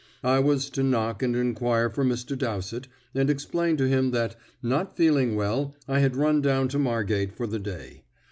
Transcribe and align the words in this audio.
I 0.23 0.39
was 0.39 0.71
to 0.71 0.81
knock 0.81 1.21
and 1.21 1.35
inquire 1.35 1.87
for 1.87 2.03
Mr. 2.03 2.35
Dowsett, 2.35 2.87
and 3.13 3.29
explain 3.29 3.77
to 3.77 3.87
him 3.87 4.09
that, 4.09 4.35
not 4.63 4.97
feeling 4.97 5.35
well, 5.35 5.75
I 5.87 5.99
had 5.99 6.15
run 6.15 6.41
down 6.41 6.69
to 6.69 6.79
Margate 6.79 7.31
for 7.37 7.45
the 7.45 7.59
day. 7.59 8.01